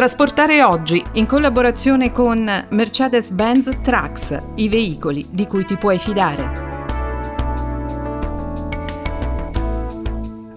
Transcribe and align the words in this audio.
Trasportare 0.00 0.62
oggi, 0.62 1.04
in 1.12 1.26
collaborazione 1.26 2.10
con 2.10 2.50
Mercedes-Benz 2.70 3.80
Trucks, 3.82 4.38
i 4.54 4.70
veicoli 4.70 5.26
di 5.28 5.46
cui 5.46 5.66
ti 5.66 5.76
puoi 5.76 5.98
fidare. 5.98 6.69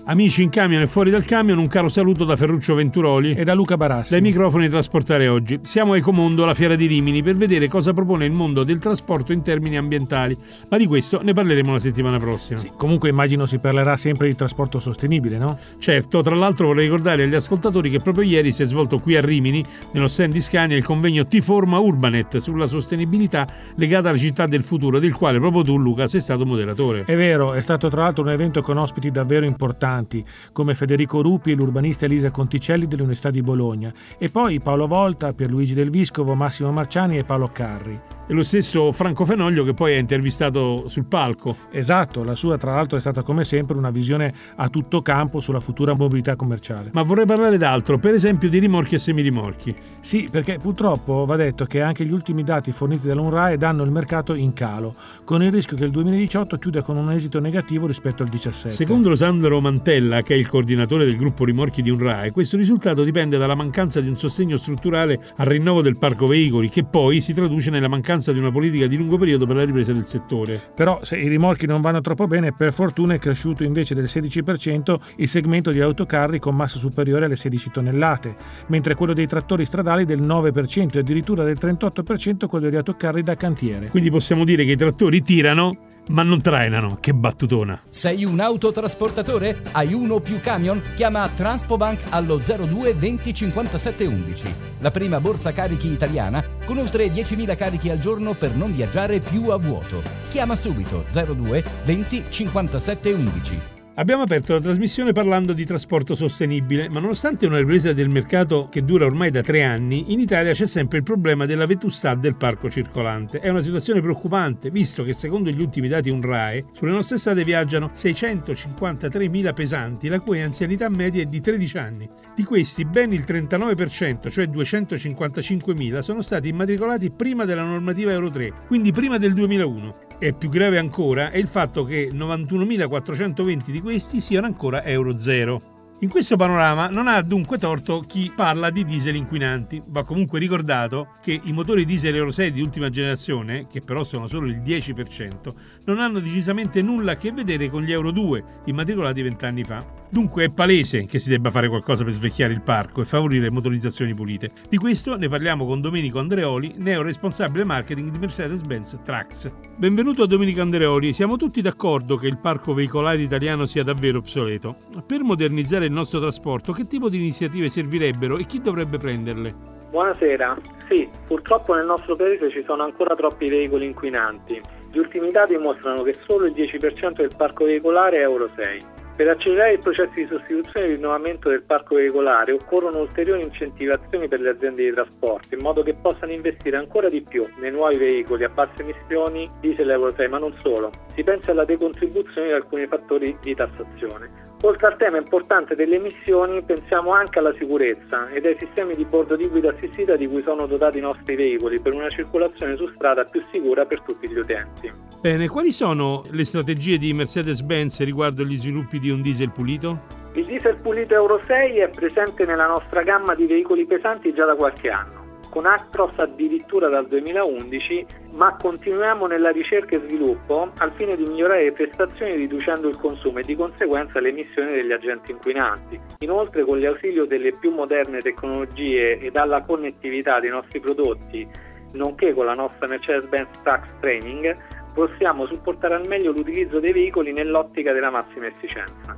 Amici 0.05 0.43
in 0.43 0.49
camion 0.49 0.81
e 0.81 0.87
fuori 0.87 1.09
dal 1.09 1.23
camion, 1.23 1.57
un 1.57 1.67
caro 1.67 1.87
saluto 1.87 2.25
da 2.25 2.35
Ferruccio 2.35 2.75
Venturoli 2.75 3.31
e 3.31 3.45
da 3.45 3.53
Luca 3.53 3.77
Barassi. 3.77 4.11
Dai 4.11 4.21
microfoni 4.21 4.67
Trasportare 4.67 5.29
Oggi. 5.29 5.59
Siamo 5.61 5.93
a 5.93 5.97
Ecomondo, 5.97 6.43
la 6.43 6.53
fiera 6.53 6.75
di 6.75 6.87
Rimini, 6.87 7.23
per 7.23 7.37
vedere 7.37 7.69
cosa 7.69 7.93
propone 7.93 8.25
il 8.25 8.33
mondo 8.33 8.65
del 8.65 8.79
trasporto 8.79 9.31
in 9.31 9.41
termini 9.43 9.77
ambientali. 9.77 10.37
Ma 10.69 10.75
di 10.75 10.87
questo 10.87 11.21
ne 11.23 11.31
parleremo 11.31 11.71
la 11.71 11.79
settimana 11.79 12.17
prossima. 12.17 12.59
Sì, 12.59 12.71
comunque 12.75 13.07
immagino 13.07 13.45
si 13.45 13.59
parlerà 13.59 13.95
sempre 13.95 14.27
di 14.27 14.35
trasporto 14.35 14.77
sostenibile, 14.77 15.37
no? 15.37 15.57
Certo, 15.77 16.19
tra 16.19 16.35
l'altro 16.35 16.67
vorrei 16.67 16.83
ricordare 16.83 17.23
agli 17.23 17.35
ascoltatori 17.35 17.89
che 17.89 17.99
proprio 17.99 18.25
ieri 18.25 18.51
si 18.51 18.63
è 18.63 18.65
svolto 18.65 18.99
qui 18.99 19.15
a 19.15 19.21
Rimini, 19.21 19.63
nello 19.93 20.09
stand 20.09 20.33
di 20.33 20.41
Scania, 20.41 20.75
il 20.75 20.83
convegno 20.83 21.25
T-Forma 21.25 21.79
Urbanet 21.79 22.39
sulla 22.39 22.65
sostenibilità 22.65 23.47
legata 23.75 24.09
alla 24.09 24.17
città 24.17 24.47
del 24.47 24.63
futuro, 24.63 24.99
del 24.99 25.13
quale 25.13 25.39
proprio 25.39 25.63
tu, 25.63 25.77
Luca, 25.77 26.07
sei 26.07 26.19
stato 26.19 26.45
moderatore. 26.45 27.05
È 27.05 27.15
vero, 27.15 27.53
è 27.53 27.61
stato 27.61 27.87
tra 27.87 28.01
l'altro 28.01 28.25
un 28.25 28.31
evento 28.31 28.61
con 28.61 28.75
ospiti 28.77 29.09
davvero 29.09 29.45
importanti 29.45 29.91
importanti 29.93 30.25
come 30.51 30.75
Federico 30.75 31.21
Rupi 31.21 31.51
e 31.51 31.55
l'urbanista 31.55 32.05
Elisa 32.05 32.31
Conticelli 32.31 32.87
dell'Università 32.87 33.29
di 33.29 33.41
Bologna 33.41 33.93
e 34.17 34.29
poi 34.29 34.59
Paolo 34.59 34.87
Volta, 34.87 35.33
Pierluigi 35.33 35.73
Del 35.73 35.89
Viscovo, 35.89 36.33
Massimo 36.33 36.71
Marciani 36.71 37.17
e 37.17 37.23
Paolo 37.23 37.49
Carri 37.51 38.01
e 38.27 38.33
lo 38.33 38.43
stesso 38.43 38.91
Franco 38.91 39.25
Fenoglio 39.25 39.63
che 39.63 39.73
poi 39.73 39.95
ha 39.95 39.99
intervistato 39.99 40.87
sul 40.87 41.05
palco. 41.05 41.57
Esatto, 41.71 42.23
la 42.23 42.35
sua 42.35 42.57
tra 42.57 42.75
l'altro 42.75 42.97
è 42.97 42.99
stata 42.99 43.21
come 43.21 43.43
sempre 43.43 43.77
una 43.77 43.89
visione 43.89 44.33
a 44.55 44.69
tutto 44.69 45.01
campo 45.01 45.39
sulla 45.39 45.59
futura 45.59 45.93
mobilità 45.93 46.35
commerciale. 46.35 46.91
Ma 46.93 47.03
vorrei 47.03 47.25
parlare 47.25 47.57
d'altro, 47.57 47.99
per 47.99 48.13
esempio 48.13 48.49
di 48.49 48.59
rimorchi 48.59 48.95
e 48.95 48.99
semirimorchi. 48.99 49.75
Sì, 49.99 50.27
perché 50.31 50.57
purtroppo 50.59 51.25
va 51.25 51.35
detto 51.35 51.65
che 51.65 51.81
anche 51.81 52.05
gli 52.05 52.11
ultimi 52.11 52.43
dati 52.43 52.71
forniti 52.71 53.07
dall'UNRAE 53.07 53.57
danno 53.57 53.83
il 53.83 53.91
mercato 53.91 54.33
in 54.33 54.53
calo, 54.53 54.93
con 55.23 55.43
il 55.43 55.51
rischio 55.51 55.77
che 55.77 55.85
il 55.85 55.91
2018 55.91 56.57
chiuda 56.57 56.81
con 56.81 56.97
un 56.97 57.11
esito 57.11 57.39
negativo 57.39 57.87
rispetto 57.87 58.23
al 58.23 58.29
2017. 58.29 58.75
Secondo 58.75 59.15
Sandro 59.15 59.59
Mantella, 59.59 60.21
che 60.21 60.33
è 60.33 60.37
il 60.37 60.47
coordinatore 60.47 61.05
del 61.05 61.17
gruppo 61.17 61.45
rimorchi 61.45 61.81
di 61.81 61.89
UNRAE, 61.89 62.31
questo 62.31 62.57
risultato 62.57 63.03
dipende 63.03 63.37
dalla 63.37 63.55
mancanza 63.55 63.99
di 64.01 64.07
un 64.07 64.17
sostegno 64.17 64.57
strutturale 64.57 65.19
al 65.37 65.45
rinnovo 65.45 65.81
del 65.81 65.97
parco 65.97 66.25
veicoli, 66.25 66.69
che 66.69 66.83
poi 66.83 67.21
si 67.21 67.33
traduce 67.33 67.69
nella 67.69 67.87
mancanza 67.87 68.22
mancanza 68.23 68.31
di 68.31 68.39
una 68.39 68.51
politica 68.51 68.87
di 68.87 68.95
lungo 68.95 69.17
periodo 69.17 69.45
per 69.45 69.57
la 69.57 69.65
ripresa 69.65 69.91
del 69.91 70.05
settore. 70.05 70.61
Però 70.73 71.03
se 71.03 71.17
i 71.17 71.27
rimorchi 71.27 71.65
non 71.65 71.81
vanno 71.81 71.99
troppo 71.99 72.25
bene, 72.25 72.53
per 72.53 72.71
fortuna 72.71 73.15
è 73.15 73.19
cresciuto 73.19 73.63
invece 73.63 73.93
del 73.93 74.05
16% 74.05 74.95
il 75.17 75.27
segmento 75.27 75.71
di 75.71 75.81
autocarri 75.81 76.39
con 76.39 76.55
massa 76.55 76.77
superiore 76.77 77.25
alle 77.25 77.35
16 77.35 77.71
tonnellate, 77.71 78.35
mentre 78.67 78.95
quello 78.95 79.13
dei 79.13 79.27
trattori 79.27 79.65
stradali 79.65 80.05
del 80.05 80.21
9% 80.21 80.95
e 80.95 80.99
addirittura 80.99 81.43
del 81.43 81.57
38% 81.59 82.45
quello 82.47 82.65
degli 82.65 82.77
autocarri 82.77 83.21
da 83.21 83.35
cantiere. 83.35 83.87
Quindi 83.87 84.09
possiamo 84.09 84.45
dire 84.45 84.63
che 84.63 84.71
i 84.71 84.77
trattori 84.77 85.21
tirano 85.21 85.91
ma 86.09 86.23
non 86.23 86.41
trainano. 86.41 86.97
Che 86.99 87.13
battutona. 87.13 87.81
Sei 87.89 88.25
un 88.25 88.39
autotrasportatore? 88.39 89.61
Hai 89.71 89.93
uno 89.93 90.15
o 90.15 90.19
più 90.19 90.39
camion? 90.39 90.81
Chiama 90.95 91.27
Transpobank 91.29 92.01
allo 92.09 92.37
02 92.37 92.93
20 92.93 93.33
57 93.33 94.05
11. 94.05 94.55
La 94.79 94.91
prima 94.91 95.19
borsa 95.19 95.51
carichi 95.51 95.89
italiana 95.91 96.43
con 96.65 96.77
oltre 96.77 97.07
10.000 97.07 97.55
carichi 97.55 97.89
al 97.89 97.99
giorno 97.99 98.33
per 98.33 98.55
non 98.55 98.73
viaggiare 98.73 99.19
più 99.19 99.49
a 99.49 99.57
vuoto. 99.57 100.01
Chiama 100.29 100.55
subito 100.55 101.05
02 101.11 101.63
20 101.85 102.25
57 102.29 103.11
11. 103.11 103.72
Abbiamo 103.95 104.23
aperto 104.23 104.53
la 104.53 104.59
trasmissione 104.59 105.11
parlando 105.11 105.53
di 105.53 105.65
trasporto 105.65 106.15
sostenibile, 106.15 106.89
ma 106.89 106.99
nonostante 106.99 107.45
una 107.45 107.59
ripresa 107.59 107.93
del 107.93 108.09
mercato 108.09 108.67
che 108.71 108.83
dura 108.83 109.05
ormai 109.05 109.29
da 109.29 109.43
tre 109.43 109.63
anni, 109.63 110.11
in 110.11 110.19
Italia 110.19 110.51
c'è 110.51 110.65
sempre 110.65 110.97
il 110.97 111.03
problema 111.03 111.45
della 111.45 111.67
vetustà 111.67 112.15
del 112.15 112.35
parco 112.35 112.71
circolante. 112.71 113.39
È 113.39 113.49
una 113.49 113.61
situazione 113.61 114.01
preoccupante, 114.01 114.71
visto 114.71 115.03
che 115.03 115.13
secondo 115.13 115.51
gli 115.51 115.61
ultimi 115.61 115.87
dati 115.87 116.09
UNRAE, 116.09 116.63
sulle 116.71 116.89
nostre 116.89 117.19
strade 117.19 117.43
viaggiano 117.43 117.91
653.000 117.93 119.53
pesanti, 119.53 120.07
la 120.07 120.19
cui 120.21 120.41
anzianità 120.41 120.89
media 120.89 121.21
è 121.21 121.25
di 121.25 121.39
13 121.39 121.77
anni. 121.77 122.09
Di 122.35 122.43
questi 122.45 122.85
ben 122.85 123.13
il 123.13 123.23
39%, 123.27 124.31
cioè 124.31 124.45
255.000, 124.45 125.99
sono 125.99 126.23
stati 126.23 126.47
immatricolati 126.47 127.11
prima 127.11 127.45
della 127.45 127.63
normativa 127.63 128.11
Euro 128.11 128.31
3, 128.31 128.53
quindi 128.65 128.91
prima 128.91 129.19
del 129.19 129.33
2001 129.33 130.12
e 130.23 130.31
più 130.31 130.47
grave 130.47 130.77
ancora 130.77 131.31
è 131.31 131.37
il 131.37 131.47
fatto 131.47 131.83
che 131.83 132.09
91.420 132.13 133.71
di 133.71 133.81
questi 133.81 134.21
siano 134.21 134.45
ancora 134.45 134.81
Euro 134.85 135.17
0. 135.17 135.61
In 135.99 136.07
questo 136.07 136.37
panorama 136.37 136.87
non 136.87 137.09
ha 137.09 137.21
dunque 137.21 137.57
torto 137.57 137.99
chi 138.07 138.31
parla 138.33 138.69
di 138.69 138.85
diesel 138.85 139.15
inquinanti. 139.15 139.81
Va 139.87 140.05
comunque 140.05 140.39
ricordato 140.39 141.09
che 141.21 141.37
i 141.43 141.51
motori 141.51 141.83
diesel 141.83 142.15
Euro 142.15 142.31
6 142.31 142.53
di 142.53 142.61
ultima 142.61 142.89
generazione, 142.89 143.67
che 143.67 143.81
però 143.81 144.05
sono 144.05 144.27
solo 144.27 144.47
il 144.47 144.61
10%, 144.61 145.53
non 145.87 145.99
hanno 145.99 146.19
decisamente 146.19 146.81
nulla 146.81 147.11
a 147.11 147.17
che 147.17 147.33
vedere 147.33 147.69
con 147.69 147.81
gli 147.81 147.91
Euro 147.91 148.11
2 148.11 148.43
immatricolati 148.65 149.21
vent'anni 149.21 149.63
fa. 149.65 150.02
Dunque 150.13 150.43
è 150.43 150.53
palese 150.53 151.07
che 151.07 151.17
si 151.17 151.27
debba 151.27 151.49
fare 151.49 151.67
qualcosa 151.67 152.03
per 152.03 152.13
svecchiare 152.13 152.53
il 152.53 152.61
parco 152.61 153.01
e 153.01 153.03
favorire 153.03 153.49
motorizzazioni 153.49 154.13
pulite. 154.13 154.51
Di 154.69 154.77
questo 154.77 155.17
ne 155.17 155.27
parliamo 155.27 155.65
con 155.65 155.81
Domenico 155.81 156.19
Andreoli, 156.19 156.75
neo 156.77 157.01
responsabile 157.01 157.63
marketing 157.63 158.11
di 158.11 158.19
Mercedes-Benz 158.19 158.99
Trucks. 159.03 159.51
Benvenuto 159.75 160.21
a 160.21 160.27
Domenico 160.27 160.61
Andreoli, 160.61 161.13
siamo 161.13 161.35
tutti 161.35 161.61
d'accordo 161.61 162.17
che 162.17 162.27
il 162.27 162.37
parco 162.37 162.75
veicolare 162.75 163.23
italiano 163.23 163.65
sia 163.65 163.81
davvero 163.81 164.19
obsoleto. 164.19 164.75
Per 165.03 165.23
modernizzare 165.23 165.85
il 165.85 165.91
nostro 165.91 166.19
trasporto, 166.19 166.73
che 166.73 166.85
tipo 166.85 167.09
di 167.09 167.17
iniziative 167.17 167.69
servirebbero 167.69 168.37
e 168.37 168.45
chi 168.45 168.61
dovrebbe 168.61 168.99
prenderle? 168.99 169.55
Buonasera. 169.89 170.55
Sì, 170.89 171.09
purtroppo 171.25 171.73
nel 171.73 171.87
nostro 171.87 172.15
paese 172.15 172.51
ci 172.51 172.61
sono 172.67 172.83
ancora 172.83 173.15
troppi 173.15 173.49
veicoli 173.49 173.87
inquinanti. 173.87 174.61
Gli 174.91 174.99
ultimi 174.99 175.31
dati 175.31 175.57
mostrano 175.57 176.03
che 176.03 176.13
solo 176.27 176.45
il 176.45 176.53
10% 176.53 177.13
del 177.13 177.33
parco 177.35 177.65
veicolare 177.65 178.17
è 178.17 178.21
Euro 178.21 178.47
6. 178.47 179.01
Per 179.15 179.27
accelerare 179.27 179.73
il 179.73 179.79
processo 179.79 180.13
di 180.15 180.25
sostituzione 180.25 180.87
e 180.87 180.89
rinnovamento 180.95 181.47
del 181.47 181.61
parco 181.61 181.93
veicolare 181.93 182.51
occorrono 182.51 183.01
ulteriori 183.01 183.43
incentivazioni 183.43 184.27
per 184.27 184.39
le 184.39 184.49
aziende 184.49 184.83
di 184.83 184.91
trasporto 184.91 185.53
in 185.53 185.61
modo 185.61 185.83
che 185.83 185.93
possano 185.93 186.31
investire 186.31 186.77
ancora 186.77 187.09
di 187.09 187.21
più 187.21 187.47
nei 187.57 187.69
nuovi 187.69 187.97
veicoli 187.97 188.43
a 188.43 188.49
basse 188.49 188.81
emissioni 188.81 189.47
diesel 189.59 189.91
Euro 189.91 190.11
6, 190.11 190.27
ma 190.29 190.39
non 190.39 190.55
solo. 190.63 190.89
Si 191.13 191.23
pensa 191.23 191.51
alla 191.51 191.63
decontribuzione 191.63 192.47
di 192.47 192.53
alcuni 192.53 192.87
fattori 192.87 193.37
di 193.39 193.53
tassazione. 193.53 194.31
Oltre 194.63 194.87
al 194.87 194.97
tema 194.97 195.17
importante 195.17 195.75
delle 195.75 195.97
emissioni, 195.97 196.63
pensiamo 196.63 197.11
anche 197.11 197.37
alla 197.37 197.53
sicurezza 197.53 198.29
ed 198.29 198.47
ai 198.47 198.55
sistemi 198.57 198.95
di 198.95 199.05
bordo 199.05 199.35
di 199.35 199.47
guida 199.47 199.69
assistita 199.69 200.15
di 200.15 200.25
cui 200.25 200.41
sono 200.41 200.65
dotati 200.65 200.97
i 200.97 201.01
nostri 201.01 201.35
veicoli 201.35 201.79
per 201.79 201.93
una 201.93 202.09
circolazione 202.09 202.75
su 202.77 202.87
strada 202.95 203.25
più 203.25 203.43
sicura 203.51 203.85
per 203.85 204.01
tutti 204.01 204.27
gli 204.27 204.39
utenti. 204.39 205.12
Bene, 205.23 205.47
quali 205.47 205.71
sono 205.71 206.25
le 206.31 206.43
strategie 206.43 206.97
di 206.97 207.13
Mercedes-Benz 207.13 208.03
riguardo 208.03 208.41
agli 208.41 208.57
sviluppi 208.57 208.99
di 208.99 209.09
un 209.09 209.21
diesel 209.21 209.53
pulito? 209.53 210.01
Il 210.33 210.43
diesel 210.43 210.75
pulito 210.81 211.13
Euro 211.13 211.39
6 211.47 211.77
è 211.77 211.87
presente 211.87 212.45
nella 212.45 212.67
nostra 212.67 213.03
gamma 213.03 213.33
di 213.33 213.45
veicoli 213.45 213.85
pesanti 213.85 214.33
già 214.33 214.43
da 214.43 214.53
qualche 214.55 214.89
anno 214.89 215.21
con 215.49 215.65
Actros 215.65 216.17
addirittura 216.17 216.89
dal 216.89 217.07
2011, 217.07 218.05
ma 218.31 218.57
continuiamo 218.59 219.25
nella 219.27 219.51
ricerca 219.51 219.95
e 219.95 220.01
sviluppo 220.07 220.71
al 220.79 220.91
fine 220.95 221.15
di 221.15 221.23
migliorare 221.23 221.65
le 221.65 221.71
prestazioni 221.71 222.35
riducendo 222.35 222.89
il 222.89 222.97
consumo 222.97 223.37
e 223.37 223.43
di 223.43 223.55
conseguenza 223.55 224.19
le 224.19 224.29
emissioni 224.29 224.73
degli 224.73 224.91
agenti 224.91 225.31
inquinanti. 225.31 225.97
Inoltre 226.19 226.65
con 226.65 226.81
l'ausilio 226.81 227.25
delle 227.25 227.53
più 227.57 227.71
moderne 227.71 228.17
tecnologie 228.17 229.19
e 229.19 229.31
dalla 229.31 229.61
connettività 229.61 230.41
dei 230.41 230.49
nostri 230.49 230.81
prodotti, 230.81 231.47
nonché 231.93 232.33
con 232.33 232.45
la 232.45 232.53
nostra 232.53 232.87
Mercedes-Benz 232.87 233.61
Tax 233.61 233.87
Training, 233.99 234.81
possiamo 234.93 235.45
supportare 235.47 235.95
al 235.95 236.07
meglio 236.07 236.31
l'utilizzo 236.31 236.79
dei 236.79 236.93
veicoli 236.93 237.33
nell'ottica 237.33 237.91
della 237.91 238.09
massima 238.09 238.47
efficienza. 238.47 239.15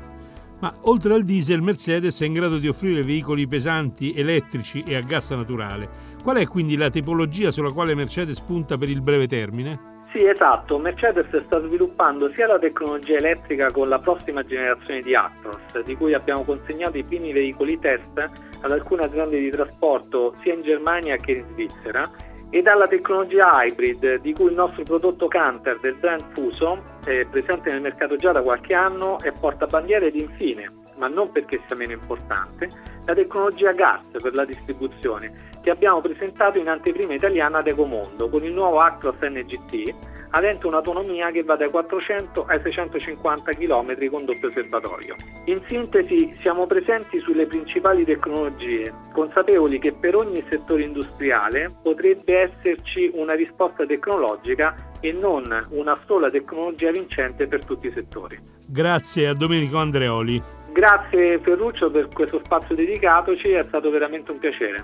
Ma 0.59 0.73
oltre 0.83 1.13
al 1.13 1.23
diesel, 1.23 1.61
Mercedes 1.61 2.21
è 2.21 2.25
in 2.25 2.33
grado 2.33 2.57
di 2.57 2.67
offrire 2.67 3.03
veicoli 3.03 3.45
pesanti, 3.45 4.13
elettrici 4.13 4.83
e 4.87 4.95
a 4.95 5.01
gas 5.01 5.29
naturale. 5.31 5.87
Qual 6.23 6.37
è 6.37 6.47
quindi 6.47 6.77
la 6.77 6.89
tipologia 6.89 7.51
sulla 7.51 7.71
quale 7.71 7.93
Mercedes 7.93 8.39
punta 8.39 8.77
per 8.77 8.89
il 8.89 9.01
breve 9.01 9.27
termine? 9.27 9.93
Sì, 10.11 10.25
esatto. 10.25 10.79
Mercedes 10.79 11.27
sta 11.43 11.59
sviluppando 11.59 12.31
sia 12.33 12.47
la 12.47 12.57
tecnologia 12.57 13.17
elettrica 13.17 13.69
con 13.69 13.89
la 13.89 13.99
prossima 13.99 14.45
generazione 14.45 15.01
di 15.01 15.13
Actros, 15.13 15.83
di 15.83 15.93
cui 15.95 16.13
abbiamo 16.13 16.45
consegnato 16.45 16.97
i 16.97 17.03
primi 17.03 17.33
veicoli 17.33 17.77
test 17.77 18.17
ad 18.61 18.71
alcune 18.71 19.03
aziende 19.03 19.37
di 19.37 19.49
trasporto 19.49 20.33
sia 20.41 20.53
in 20.53 20.61
Germania 20.61 21.17
che 21.17 21.31
in 21.33 21.45
Svizzera, 21.51 22.09
e 22.49 22.61
dalla 22.61 22.87
tecnologia 22.87 23.63
hybrid 23.63 24.21
di 24.21 24.33
cui 24.33 24.47
il 24.47 24.55
nostro 24.55 24.83
prodotto 24.83 25.27
Canter 25.27 25.79
del 25.79 25.95
brand 25.95 26.23
Fuso 26.33 26.81
è 27.03 27.25
presente 27.25 27.71
nel 27.71 27.81
mercato 27.81 28.15
già 28.17 28.31
da 28.31 28.41
qualche 28.41 28.73
anno 28.73 29.19
e 29.19 29.31
porta 29.31 29.65
bandiere 29.65 30.07
ed 30.07 30.15
infine, 30.15 30.67
ma 30.97 31.07
non 31.07 31.31
perché 31.31 31.61
sia 31.65 31.75
meno 31.75 31.93
importante, 31.93 32.69
la 33.05 33.13
tecnologia 33.13 33.71
gas 33.71 34.07
per 34.11 34.33
la 34.33 34.45
distribuzione 34.45 35.53
che 35.61 35.69
abbiamo 35.69 35.99
presentato 36.01 36.57
in 36.57 36.67
anteprima 36.67 37.13
italiana 37.13 37.59
ad 37.59 37.67
Ecomondo 37.67 38.29
con 38.29 38.43
il 38.43 38.53
nuovo 38.53 38.79
Actros 38.79 39.17
NGT 39.19 40.13
avente 40.35 40.67
un'autonomia 40.67 41.31
che 41.31 41.43
va 41.43 41.55
dai 41.55 41.69
400 41.69 42.45
ai 42.45 42.59
650 42.61 43.53
km 43.53 44.09
con 44.09 44.25
doppio 44.25 44.51
serbatoio. 44.51 45.15
In 45.45 45.61
sintesi, 45.67 46.35
siamo 46.39 46.67
presenti 46.67 47.19
sulle 47.19 47.45
principali 47.45 48.03
tecnologie, 48.03 48.93
consapevoli 49.13 49.79
che 49.79 49.93
per 49.93 50.15
ogni 50.15 50.43
settore 50.49 50.83
industriale 50.83 51.69
potrebbe 51.81 52.39
esserci 52.39 53.09
una 53.13 53.33
risposta 53.33 53.85
tecnologica 53.85 54.75
e 54.99 55.11
non 55.13 55.67
una 55.69 55.97
sola 56.05 56.29
tecnologia 56.29 56.91
vincente 56.91 57.47
per 57.47 57.63
tutti 57.63 57.87
i 57.87 57.91
settori. 57.93 58.37
Grazie 58.67 59.27
a 59.27 59.33
Domenico 59.33 59.77
Andreoli. 59.77 60.63
Grazie 60.75 61.39
Ferruccio 61.39 61.89
per 61.89 62.09
questo 62.11 62.41
spazio 62.43 62.75
dedicatoci, 62.75 63.51
è 63.51 63.63
stato 63.63 63.89
veramente 63.89 64.33
un 64.33 64.39
piacere. 64.39 64.83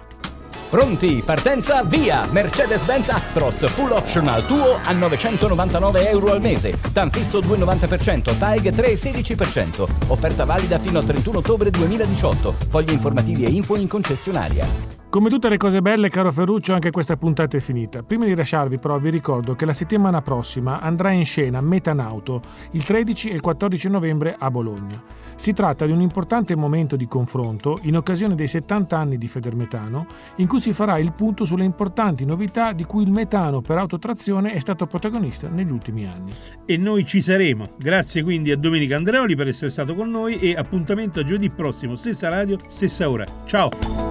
Pronti, 0.69 1.21
partenza, 1.25 1.83
via! 1.83 2.25
Mercedes-Benz 2.31 3.09
Actros 3.09 3.67
Full 3.67 3.91
Optional 3.91 4.45
tuo 4.45 4.79
a 4.81 4.93
999 4.93 6.07
euro 6.07 6.31
al 6.31 6.39
mese. 6.39 6.79
TAN 6.93 7.11
fisso 7.11 7.39
2,90%, 7.39 8.37
TAEG 8.37 8.69
3,16%. 8.69 9.81
Offerta 10.07 10.45
valida 10.45 10.79
fino 10.79 10.97
al 10.97 11.03
31 11.03 11.39
ottobre 11.39 11.69
2018. 11.69 12.55
Fogli 12.69 12.91
informativi 12.91 13.43
e 13.43 13.49
info 13.49 13.75
in 13.75 13.89
concessionaria. 13.89 15.00
Come 15.11 15.27
tutte 15.27 15.49
le 15.49 15.57
cose 15.57 15.81
belle, 15.81 16.07
caro 16.07 16.31
Ferruccio, 16.31 16.71
anche 16.71 16.89
questa 16.89 17.17
puntata 17.17 17.57
è 17.57 17.59
finita. 17.59 18.01
Prima 18.01 18.23
di 18.23 18.33
lasciarvi, 18.33 18.77
però, 18.77 18.97
vi 18.97 19.09
ricordo 19.09 19.55
che 19.55 19.65
la 19.65 19.73
settimana 19.73 20.21
prossima 20.21 20.79
andrà 20.79 21.11
in 21.11 21.25
scena 21.25 21.59
Metanauto 21.59 22.41
il 22.71 22.85
13 22.85 23.27
e 23.27 23.33
il 23.33 23.41
14 23.41 23.89
novembre 23.89 24.37
a 24.39 24.49
Bologna. 24.49 25.03
Si 25.35 25.51
tratta 25.51 25.85
di 25.85 25.91
un 25.91 25.99
importante 25.99 26.55
momento 26.55 26.95
di 26.95 27.09
confronto 27.09 27.79
in 27.81 27.97
occasione 27.97 28.35
dei 28.35 28.47
70 28.47 28.97
anni 28.97 29.17
di 29.17 29.27
Federmetano, 29.27 30.05
in 30.37 30.47
cui 30.47 30.61
si 30.61 30.71
farà 30.71 30.97
il 30.97 31.11
punto 31.11 31.43
sulle 31.43 31.65
importanti 31.65 32.23
novità 32.23 32.71
di 32.71 32.85
cui 32.85 33.03
il 33.03 33.11
metano 33.11 33.59
per 33.59 33.79
autotrazione 33.79 34.53
è 34.53 34.59
stato 34.59 34.87
protagonista 34.87 35.49
negli 35.49 35.71
ultimi 35.71 36.07
anni. 36.07 36.31
E 36.65 36.77
noi 36.77 37.05
ci 37.05 37.21
saremo. 37.21 37.71
Grazie 37.77 38.23
quindi 38.23 38.51
a 38.51 38.55
Domenica 38.55 38.95
Andreoli 38.95 39.35
per 39.35 39.49
essere 39.49 39.71
stato 39.71 39.93
con 39.93 40.09
noi 40.09 40.39
e 40.39 40.55
appuntamento 40.55 41.19
a 41.19 41.23
giovedì 41.25 41.49
prossimo, 41.49 41.97
stessa 41.97 42.29
radio, 42.29 42.55
stessa 42.65 43.09
ora. 43.09 43.25
Ciao! 43.43 44.10